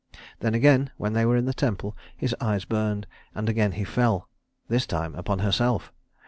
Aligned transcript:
Then 0.39 0.55
again 0.55 0.89
when 0.97 1.13
they 1.13 1.27
were 1.27 1.37
in 1.37 1.45
the 1.45 1.53
temple 1.53 1.95
his 2.17 2.35
eyes 2.41 2.65
burned, 2.65 3.05
and 3.35 3.47
again 3.47 3.73
he 3.73 3.83
fell, 3.83 4.27
this 4.67 4.87
time 4.87 5.13
upon 5.13 5.37
herself. 5.45 5.93